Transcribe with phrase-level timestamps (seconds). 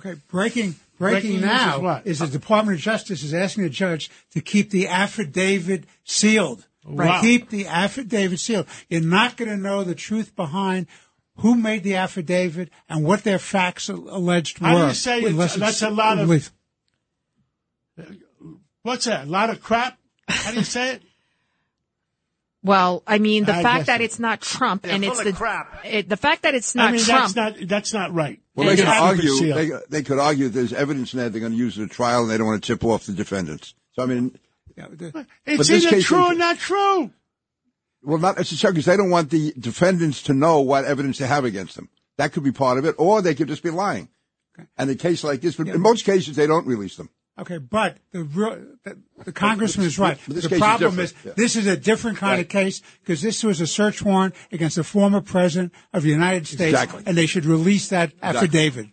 [0.00, 2.30] Okay, breaking breaking, Breaking now is what?
[2.30, 6.66] the Department of Justice is asking the judge to keep the affidavit sealed.
[6.86, 7.20] Wow.
[7.20, 8.66] Keep the affidavit sealed.
[8.88, 10.86] You're not going to know the truth behind
[11.36, 14.88] who made the affidavit and what their facts al- alleged How do were.
[14.88, 16.50] you say it's- unless that's a lot of- unless-
[18.82, 19.26] What's that?
[19.26, 19.98] A lot of crap?
[20.26, 21.02] How do you say it?
[22.62, 25.80] Well, I mean, the I fact that it- it's not Trump and it's the crap.
[25.82, 27.32] It, the fact that it's not I mean, Trump.
[27.32, 28.38] that's not that's not right.
[28.60, 29.54] Well, they could argue.
[29.54, 31.88] They, they could argue that there's evidence in there they're going to use in a
[31.88, 33.74] trial, and they don't want to tip off the defendants.
[33.94, 34.38] So I mean,
[34.76, 37.10] yeah, the- it's either case true or not true.
[38.02, 41.44] well, not necessarily because they don't want the defendants to know what evidence they have
[41.44, 41.88] against them.
[42.18, 44.08] That could be part of it, or they could just be lying.
[44.76, 47.08] And a case like this, but in most cases, they don't release them.
[47.38, 50.18] Okay, but the, real- the, the congressman is right.
[50.28, 51.32] This the case is problem is yeah.
[51.36, 54.84] this is a different kind of case because this was a search warrant against a
[54.84, 57.02] former president of the United States, Exactly.
[57.06, 58.88] and they should release that affidavit.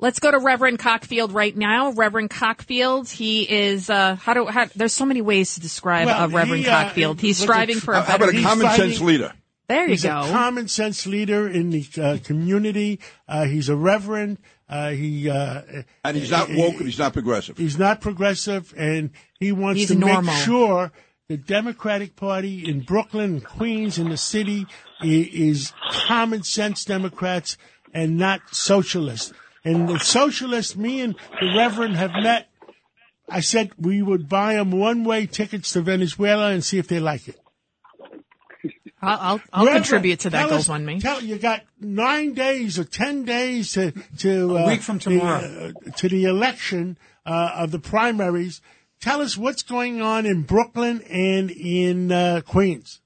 [0.00, 1.90] Let's go to Reverend Cockfield right now.
[1.90, 6.22] Reverend Cockfield, he is, uh, how do, how, there's so many ways to describe Well,
[6.22, 7.20] uh, Reverend he, uh, Cockfield.
[7.20, 9.32] He's striving for a How about a common sense leader?
[9.68, 10.20] There you He's go.
[10.20, 13.00] a common sense leader in the uh, community.
[13.28, 14.38] Uh, he's a reverend.
[14.68, 15.62] Uh, he uh,
[16.04, 17.56] And he's not woke and he's not progressive.
[17.58, 20.22] he's not progressive, and he wants He's to normal.
[20.22, 20.92] make sure
[21.28, 24.66] the Democratic Party in Brooklyn, Queens, in the city
[25.02, 27.56] is common sense Democrats
[27.94, 29.32] and not socialists.
[29.64, 32.48] And the socialists, me and the Reverend have met.
[33.30, 37.28] I said we would buy them one-way tickets to Venezuela and see if they like
[37.28, 37.38] it.
[39.00, 41.00] I'll, I'll, I'll contribute to that tell us- GoFundMe.
[41.00, 45.04] Tell, you got nine days or ten days to to A uh, week from the,
[45.04, 45.72] tomorrow.
[45.86, 48.60] uh, to the election uh, of the primaries.
[49.00, 53.00] Tell us what's going on in Brooklyn and in uh, Queens.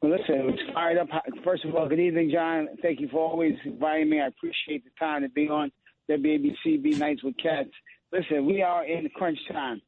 [0.00, 1.08] Well, listen, it's fired up.
[1.44, 2.68] First of all, good evening, John.
[2.80, 4.20] Thank you for always inviting me.
[4.20, 5.70] I appreciate the time to be on
[6.10, 7.68] WABC B Nights with Cats.
[8.12, 9.80] Listen, we are in crunch time.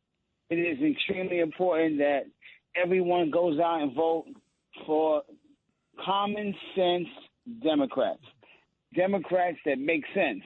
[0.51, 2.25] It is extremely important that
[2.81, 4.27] everyone goes out and vote
[4.87, 5.23] for
[6.05, 7.09] common sense
[7.63, 8.23] Democrats.
[8.97, 10.43] Democrats that make sense,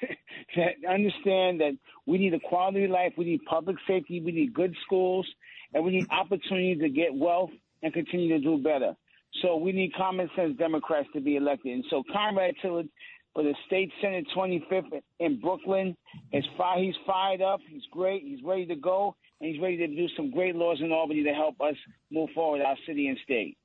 [0.56, 1.72] that understand that
[2.06, 5.26] we need a quality of life, we need public safety, we need good schools,
[5.74, 7.50] and we need opportunity to get wealth
[7.82, 8.94] and continue to do better.
[9.42, 11.72] So we need common sense Democrats to be elected.
[11.72, 12.88] And so Conrad Tillard
[13.32, 15.96] for the state senate 25th in Brooklyn
[16.32, 17.60] is fi- he's fired up.
[17.68, 18.22] He's great.
[18.24, 21.32] He's ready to go, and he's ready to do some great laws in Albany to
[21.32, 21.76] help us
[22.10, 23.56] move forward our city and state.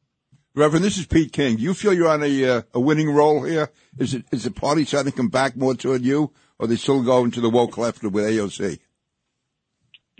[0.55, 1.57] Reverend, this is Pete King.
[1.57, 3.69] Do you feel you're on a uh, a winning roll here?
[3.99, 7.03] Is it is the party starting to come back more toward you, or they still
[7.03, 8.79] going to the woke left with AOC?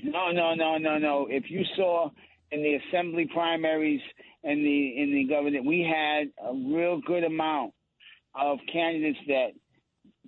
[0.03, 1.27] No, no, no, no, no.
[1.29, 2.09] If you saw
[2.51, 4.01] in the assembly primaries
[4.43, 7.73] and the in the government, we had a real good amount
[8.33, 9.51] of candidates that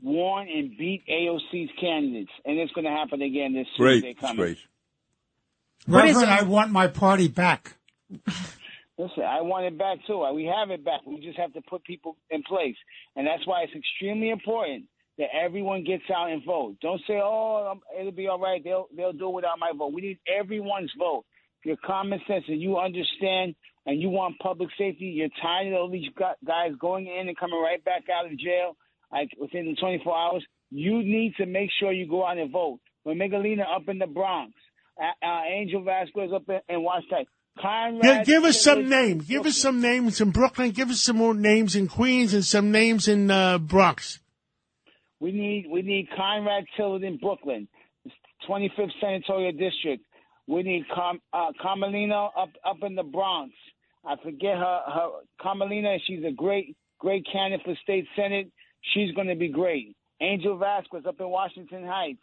[0.02, 4.38] won and beat AOC's candidates, and it's going to happen again this Great, Tuesday coming.
[4.38, 4.58] great.
[5.86, 6.32] What is Reverend.
[6.32, 7.74] I want my party back.
[8.98, 10.28] Listen, I want it back too.
[10.34, 11.02] We have it back.
[11.06, 12.76] We just have to put people in place,
[13.16, 14.86] and that's why it's extremely important
[15.18, 16.78] that everyone gets out and vote.
[16.82, 18.64] Don't say, "Oh, it'll be all right.
[18.64, 21.26] They'll they'll do it without my vote." We need everyone's vote.
[21.64, 23.56] You're common sense and you understand
[23.88, 26.10] and you want public safety, you're tired of all these
[26.46, 28.76] guys going in and coming right back out of jail
[29.12, 30.46] like within the 24 hours.
[30.70, 32.80] You need to make sure you go out and vote.
[33.04, 34.52] When Miguelina up in the Bronx,
[35.02, 37.26] uh, Angel Vasquez up in, in Washington.
[37.62, 39.28] Conrad Give, give us some names.
[39.28, 40.72] Give us some names in Brooklyn.
[40.72, 44.20] Give us some more names in Queens and some names in uh, Bronx.
[45.20, 47.68] We need we need Conrad Tillard in Brooklyn,
[48.48, 50.04] 25th Senatorial District.
[50.48, 53.54] We need Carm, uh, Carmelina up up in the Bronx.
[54.06, 55.10] I forget her her
[55.42, 55.98] Carmelina.
[56.06, 58.52] She's a great great candidate for state senate.
[58.94, 59.96] She's going to be great.
[60.22, 62.22] Angel Vasquez up in Washington Heights.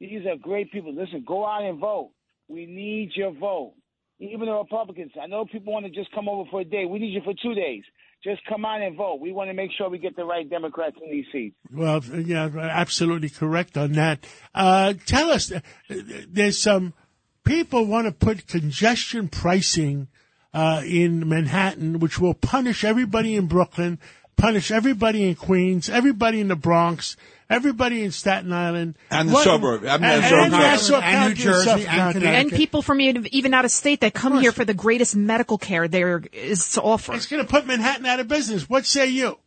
[0.00, 0.92] These are great people.
[0.94, 2.10] Listen, go out and vote.
[2.48, 3.74] We need your vote.
[4.22, 5.10] Even the Republicans.
[5.20, 6.84] I know people want to just come over for a day.
[6.84, 7.82] We need you for two days.
[8.22, 9.20] Just come on and vote.
[9.20, 11.56] We want to make sure we get the right Democrats in these seats.
[11.72, 14.24] Well, yeah, absolutely correct on that.
[14.54, 16.94] Uh, tell us, uh, there's some
[17.42, 20.06] people want to put congestion pricing
[20.54, 23.98] uh, in Manhattan, which will punish everybody in Brooklyn,
[24.36, 27.16] punish everybody in Queens, everybody in the Bronx,
[27.52, 29.84] everybody in Staten Island, And the What- suburb.
[29.84, 31.04] I and, mean, and, the suburb.
[31.04, 32.24] And New Jersey and Connecticut.
[32.24, 35.58] And people from even even out of state that come here for the greatest medical
[35.58, 37.14] care there is to offer.
[37.14, 38.68] It's going to put Manhattan out of business.
[38.68, 39.38] What say you?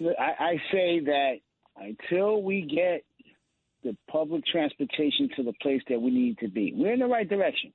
[0.00, 1.34] I, I say that
[1.76, 3.04] until we get
[3.82, 7.28] the public transportation to the place that we need to be, we're in the right
[7.28, 7.72] direction.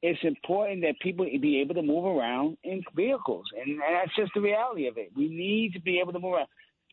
[0.00, 4.30] It's important that people be able to move around in vehicles, and, and that's just
[4.34, 5.10] the reality of it.
[5.16, 6.48] We need to be able to move around.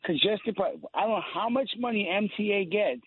[0.05, 0.57] Congested.
[0.93, 3.01] I don't know how much money MTA gets,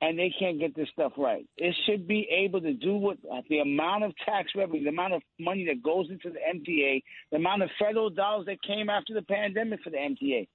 [0.00, 1.46] and they can't get this stuff right.
[1.56, 5.14] It should be able to do what uh, the amount of tax revenue, the amount
[5.14, 9.14] of money that goes into the MTA, the amount of federal dollars that came after
[9.14, 10.48] the pandemic for the MTA.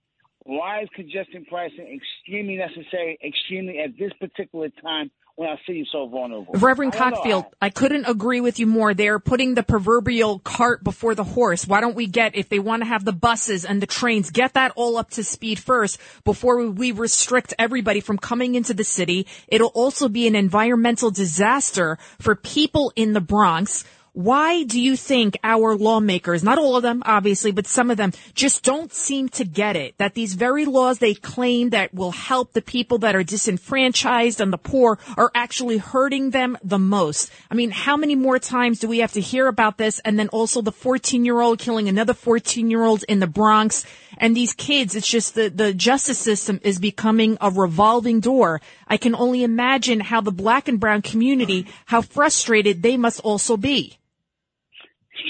[0.43, 5.87] Why is congestion pricing extremely necessary, extremely at this particular time when our city is
[5.91, 6.53] so vulnerable?
[6.53, 6.97] Reverend I.
[6.97, 8.93] Cockfield, I couldn't agree with you more.
[8.93, 11.65] They're putting the proverbial cart before the horse.
[11.67, 14.53] Why don't we get, if they want to have the buses and the trains, get
[14.53, 19.27] that all up to speed first before we restrict everybody from coming into the city.
[19.47, 23.83] It'll also be an environmental disaster for people in the Bronx.
[24.13, 28.11] Why do you think our lawmakers, not all of them, obviously, but some of them,
[28.33, 29.97] just don't seem to get it?
[29.99, 34.51] That these very laws they claim that will help the people that are disenfranchised and
[34.51, 37.31] the poor are actually hurting them the most.
[37.49, 39.99] I mean, how many more times do we have to hear about this?
[39.99, 43.85] And then also the 14 year old killing another 14 year old in the Bronx.
[44.17, 48.59] And these kids, it's just the, the justice system is becoming a revolving door.
[48.89, 53.55] I can only imagine how the black and brown community, how frustrated they must also
[53.55, 53.99] be.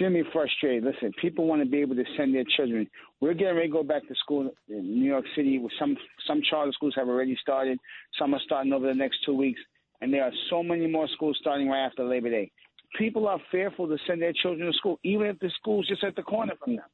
[0.01, 0.83] Extremely frustrated.
[0.83, 2.89] Listen, people want to be able to send their children.
[3.19, 5.59] We're getting ready to go back to school in New York City.
[5.59, 5.95] With some
[6.27, 7.77] some charter schools have already started.
[8.17, 9.61] Some are starting over the next two weeks,
[10.01, 12.51] and there are so many more schools starting right after Labor Day.
[12.97, 16.15] People are fearful to send their children to school, even if the school's just at
[16.15, 16.85] the corner from them.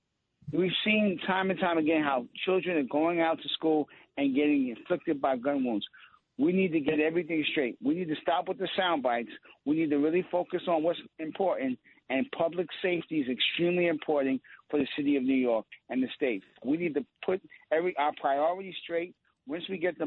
[0.51, 3.88] We've seen time and time again how children are going out to school
[4.18, 5.86] and getting inflicted by gun wounds.
[6.38, 7.77] We need to get everything straight.
[7.83, 9.31] We need to stop with the sound bites.
[9.65, 11.80] We need to really focus on what's important.
[12.09, 16.44] And public safety is extremely important for the city of New York and the state.
[16.63, 19.13] We need to put every our priorities straight.
[19.45, 20.06] Once we get the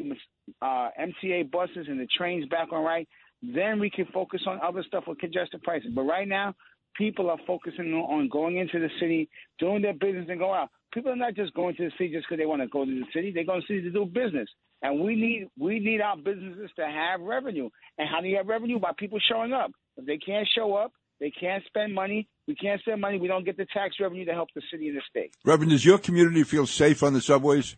[0.60, 3.08] uh, MTA buses and the trains back on right,
[3.42, 5.92] then we can focus on other stuff with congested pricing.
[5.94, 6.54] But right now,
[6.96, 10.68] people are focusing on going into the city, doing their business, and go out.
[10.92, 12.90] People are not just going to the city just because they want to go to
[12.90, 13.32] the city.
[13.32, 14.48] They're going to the city to do business,
[14.82, 17.70] and we need we need our businesses to have revenue.
[17.96, 18.78] And how do you have revenue?
[18.78, 19.70] By people showing up.
[19.96, 22.28] If they can't show up, they can't spend money.
[22.48, 23.18] We can't spend money.
[23.18, 25.34] We don't get the tax revenue to help the city and the state.
[25.44, 27.76] Reverend, does your community feel safe on the subways?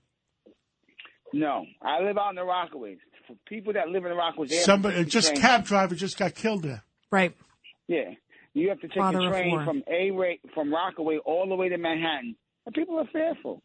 [1.35, 2.99] No, I live out in the Rockaways.
[3.27, 5.41] For people that live in the Rockaways, they have to Somebody, take just train.
[5.41, 6.83] cab driver just got killed there.
[7.11, 7.35] Right.
[7.89, 8.11] Yeah,
[8.55, 11.69] you have to take Father a train from A Ray from Rockaway all the way
[11.69, 12.37] to Manhattan,
[12.67, 13.63] and people are fearful.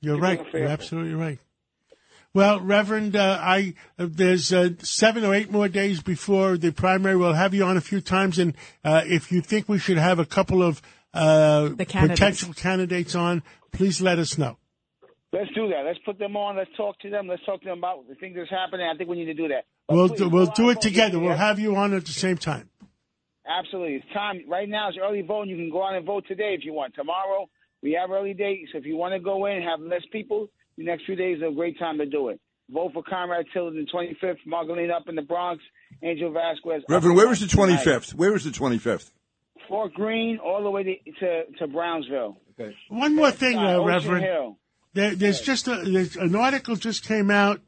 [0.00, 0.54] You're People right.
[0.54, 1.38] are You're absolutely right.
[2.36, 7.16] Well, Reverend, uh, I uh, there's uh, seven or eight more days before the primary.
[7.16, 8.54] We'll have you on a few times, and
[8.84, 10.82] uh, if you think we should have a couple of
[11.14, 12.20] uh, The candidates.
[12.20, 13.42] potential candidates on,
[13.72, 14.58] please let us know.
[15.32, 15.84] Let's do that.
[15.86, 16.58] Let's put them on.
[16.58, 17.26] Let's talk to them.
[17.26, 18.86] Let's talk to them about the things that's happening.
[18.86, 19.64] I think we need to do that.
[19.88, 21.18] But We'll please, do, we'll do it together.
[21.18, 22.68] We'll have you on at the same time.
[23.48, 23.94] Absolutely.
[23.94, 24.42] It's time.
[24.46, 25.48] Right now it's early voting.
[25.48, 26.94] You can go out and vote today if you want.
[26.96, 27.48] Tomorrow
[27.82, 28.72] we have early dates.
[28.74, 31.46] If you want to go in and have less people, the next few days are
[31.46, 32.40] a great time to do it.
[32.70, 34.38] Vote for Comrade Conrad Tilden, 25th.
[34.44, 35.62] Marguerite up in the Bronx.
[36.02, 36.82] Angel Vasquez.
[36.88, 37.84] Reverend, in where is the tonight.
[37.84, 38.14] 25th?
[38.14, 39.10] Where is the 25th?
[39.68, 42.36] Fort Greene all the way to to, to Brownsville.
[42.88, 44.24] One more thing, Uh, Ocean Reverend.
[44.24, 44.58] Hill.
[44.94, 47.60] There, there's just a, there's an article just came out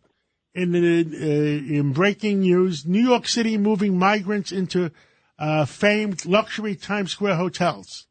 [0.54, 2.86] in the uh, in breaking news.
[2.86, 4.90] New York City moving migrants into
[5.38, 8.07] uh, famed luxury Times Square hotels.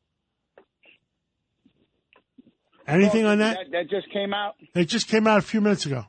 [2.88, 3.57] Anything oh, on that?
[3.57, 3.72] that?
[3.72, 4.56] That just came out.
[4.74, 6.06] It just came out a few minutes ago.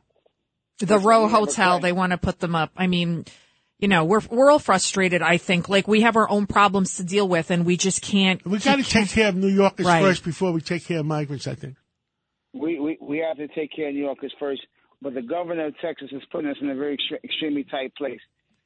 [0.79, 2.71] The Row we have a Hotel, they want to put them up.
[2.77, 3.25] I mean,
[3.81, 5.21] you know, we're we're all frustrated.
[5.23, 8.45] I think like we have our own problems to deal with, and we just can't.
[8.47, 10.03] We got to take care of New Yorkers Right.
[10.03, 11.49] first before we take care of migrants.
[11.49, 11.77] I think.
[12.55, 14.63] We, we we have to take care of New Yorkers first.
[15.01, 18.21] But the governor of Texas is putting us in a very extremely tight place.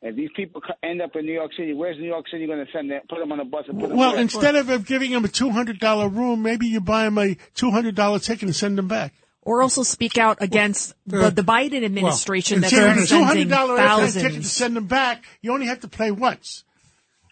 [0.04, 2.72] If these people end up in New York City, where's New York City going to
[2.72, 3.02] send them?
[3.08, 4.20] Put them on a bus and put them Well, where?
[4.20, 7.36] instead of uh, giving them a two hundred dollar room, maybe you buy them a
[7.54, 9.14] two hundred dollar ticket and send them back.
[9.44, 13.48] Or also speak out against the, the Biden administration in that's fairness- two sending hundred
[13.50, 15.24] dollar ticket to send them back.
[15.40, 16.64] You only have to pay once.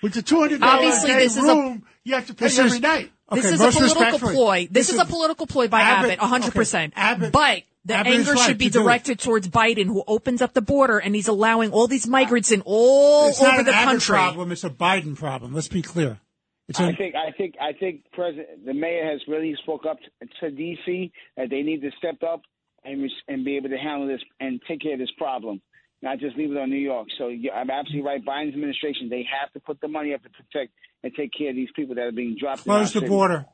[0.03, 2.65] With the two hundred dollar Obviously, this is a- room, you have to pay every
[2.67, 3.11] is- night.
[3.33, 4.61] This is a political ploy.
[4.71, 6.75] This, this is, is- a political ploy by Abbott- Abbott, 100%.
[6.87, 10.55] okay, Abbott- but the Abbott anger should be to directed towards Biden, who opens up
[10.55, 13.75] the border and he's allowing all these migrants in all It's not over an the
[13.75, 14.15] Abbott country.
[14.15, 14.53] problem.
[14.53, 15.55] It's a Biden problem.
[15.55, 16.21] Let's be clear.
[16.69, 19.99] It's I a, think I think I think President the mayor has really spoke up
[20.01, 22.43] to, to DC that they need to step up
[22.85, 25.61] and and be able to handle this and take care of this problem,
[26.01, 27.09] not just leave it on New York.
[27.19, 28.25] So yeah, I'm absolutely right.
[28.25, 31.57] Biden's administration they have to put the money up to protect and take care of
[31.57, 32.63] these people that are being dropped.
[32.63, 33.09] close the city.
[33.09, 33.47] border.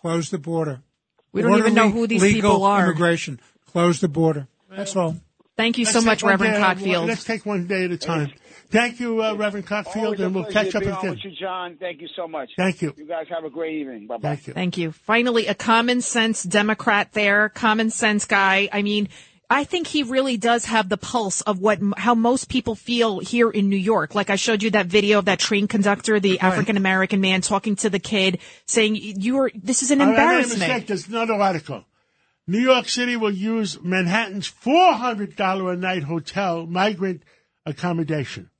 [0.00, 0.82] Close the border.
[1.32, 2.84] We don't even know who these legal people are.
[2.84, 3.40] Immigration.
[3.72, 4.48] Close the border.
[4.70, 5.16] That's all.
[5.56, 7.06] Thank you Let's so much, Reverend day at Cockfield.
[7.06, 8.32] Let's take one day at a time.
[8.70, 11.10] Thank you, uh, Reverend Cockfield, Always and we'll catch up be on again.
[11.10, 11.76] with you, John.
[11.78, 12.50] Thank you so much.
[12.56, 12.94] Thank you.
[12.96, 14.06] You guys have a great evening.
[14.06, 14.28] Bye bye.
[14.28, 14.54] Thank you.
[14.54, 14.92] Thank you.
[14.92, 18.70] Finally, a common sense Democrat there, common sense guy.
[18.72, 19.10] I mean,
[19.50, 23.50] I think he really does have the pulse of what how most people feel here
[23.50, 24.14] in New York.
[24.14, 27.76] Like I showed you that video of that train conductor, the African American man talking
[27.76, 30.86] to the kid, saying, "You are this is an embarrassment." I made a embarrassment." mistake.
[30.86, 31.84] There's another article.
[32.46, 37.22] New York City will use Manhattan's $400 a night hotel migrant
[37.64, 38.50] accommodation.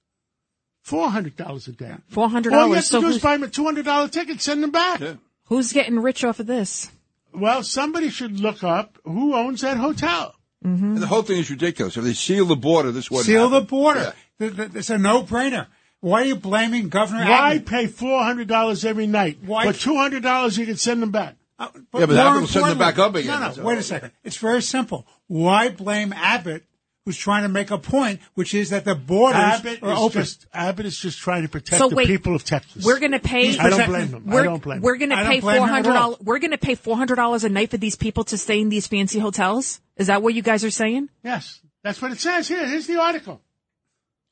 [0.87, 1.95] $400 a day.
[2.09, 2.87] Four hundred All you have dollars.
[2.89, 5.01] to So do is who's, buy them a $200 ticket, send them back.
[5.45, 6.91] who's getting rich off of this?
[7.33, 10.35] Well, somebody should look up who owns that hotel.
[10.65, 11.97] And the whole thing is ridiculous.
[11.97, 14.15] If they seal the border, this wouldn't Seal the border.
[14.39, 14.49] Yeah.
[14.51, 15.67] Th- th- It's a no-brainer.
[16.01, 17.67] Why are you blaming Governor Why Abbott?
[17.67, 19.39] pay $400 every night?
[19.45, 21.35] Why- For $200, you can send them back.
[21.63, 23.41] Uh, Yeah, but more Abbott will send them importantly- back up again.
[23.41, 24.13] No, no, So- wait a second.
[24.25, 25.07] It's very simple.
[25.29, 26.65] Why blame Abbott,
[27.05, 30.23] who's trying to make a point, which is that the borders Abbott are is, open?
[30.23, 32.85] just, Abbott is just trying to protect So the wait, people of Texas.
[32.85, 33.59] We're going to pay.
[33.59, 34.25] I don't blame them.
[34.29, 36.11] I We're, don't blame we're going to pay blame four him at hundred all.
[36.13, 36.19] dollars.
[36.21, 38.69] We're going to pay four hundred dollars a night for these people to stay in
[38.69, 39.81] these fancy hotels.
[39.97, 41.09] Is that what you guys are saying?
[41.25, 42.67] Yes, that's what it says here.
[42.67, 43.41] Here's the article.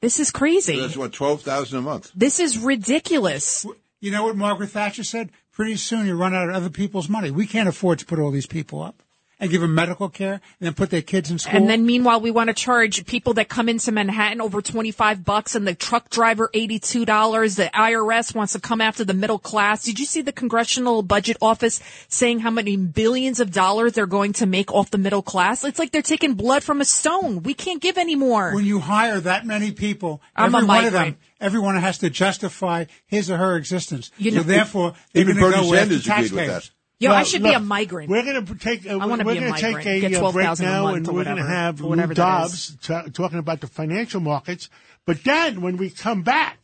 [0.00, 0.80] This is crazy.
[0.80, 2.10] That's what twelve thousand a month.
[2.14, 3.66] This is ridiculous.
[4.00, 5.30] You know what Margaret Thatcher said?
[5.52, 7.30] Pretty soon you run out of other people's money.
[7.30, 9.02] We can't afford to put all these people up
[9.40, 11.56] and give them medical care and then put their kids in school.
[11.56, 15.54] And then meanwhile, we want to charge people that come into Manhattan over 25 bucks
[15.54, 17.56] and the truck driver $82.
[17.56, 19.84] The IRS wants to come after the middle class.
[19.84, 24.34] Did you see the congressional budget office saying how many billions of dollars they're going
[24.34, 25.64] to make off the middle class?
[25.64, 27.42] It's like they're taking blood from a stone.
[27.42, 28.54] We can't give any more.
[28.54, 32.10] when you hire that many people, I'm every a one of them, everyone has to
[32.10, 34.10] justify his or her existence.
[34.18, 36.70] You so therefore, they're Even going to Bernie go after Sanders agreed with taxpayers.
[37.00, 37.04] That.
[37.04, 38.10] Yo, I Well, should be a migrant.
[38.10, 38.86] We're going to take.
[38.86, 40.04] Uh, I wanna we're be a gonna take migrant.
[40.04, 42.14] a Get uh, 12,000 a month and or we're going to whatever, have Lou whatever
[42.14, 44.68] that Dobbs ta talking about the financial markets.
[45.06, 46.58] But then, when we come back,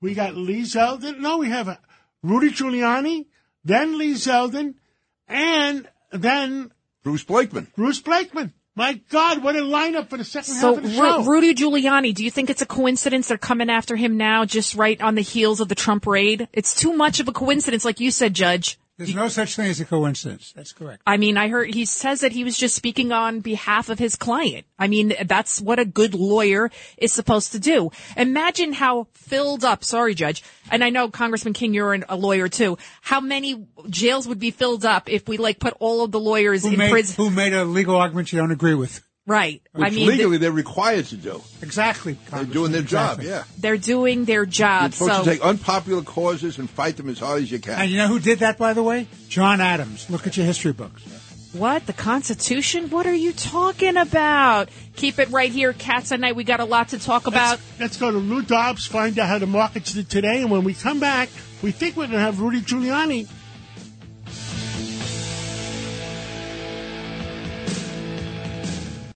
[0.00, 1.18] we got Lee Zeldin.
[1.18, 1.76] No, we have uh,
[2.22, 3.26] Rudy Giuliani,
[3.64, 4.74] then Lee Zeldin,
[5.28, 6.70] and then
[7.02, 7.66] Bruce Blakeman.
[7.76, 8.52] Bruce Blakeman.
[8.74, 11.24] My God, what a lineup for the second So, half of the Ru- show!
[11.24, 14.98] Rudy Giuliani, do you think it's a coincidence they're coming after him now, just right
[15.02, 16.48] on the heels of the Trump raid?
[16.54, 18.78] It's too much of a coincidence, like you said, Judge.
[19.04, 20.52] There's no such thing as a coincidence.
[20.54, 21.02] That's correct.
[21.06, 24.16] I mean, I heard he says that he was just speaking on behalf of his
[24.16, 24.66] client.
[24.78, 27.90] I mean, that's what a good lawyer is supposed to do.
[28.16, 32.48] Imagine how filled up, sorry, Judge, and I know Congressman King, you're an- a lawyer
[32.48, 36.20] too, how many jails would be filled up if we like put all of the
[36.20, 37.16] lawyers Who in made, prison?
[37.16, 39.02] who made a legal argument you don't agree with?
[39.26, 39.62] Right.
[39.72, 41.40] Which I mean, legally they're required to do.
[41.62, 42.18] Exactly.
[42.30, 43.20] They're doing their job.
[43.20, 43.28] Exactly.
[43.28, 43.44] Yeah.
[43.58, 44.82] they're doing their job.
[44.82, 44.94] You're job.
[44.94, 47.80] supposed So to take unpopular causes and fight them as hard as you can.
[47.80, 49.06] And you know who did that, by the way?
[49.28, 50.10] John Adams.
[50.10, 51.04] Look at your history books.
[51.52, 51.86] What?
[51.86, 52.88] The Constitution?
[52.88, 54.70] What are you talking about?
[54.96, 56.34] Keep it right here, Cats at Night.
[56.34, 57.58] We got a lot to talk about.
[57.58, 60.64] Let's, let's go to Lou Dobbs, find out how the markets did today, and when
[60.64, 61.28] we come back,
[61.62, 63.28] we think we're going to have Rudy Giuliani